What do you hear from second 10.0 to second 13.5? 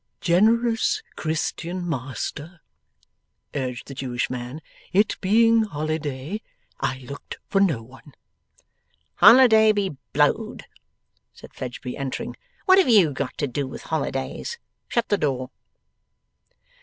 blowed!' said Fledgeby, entering. 'What have YOU got to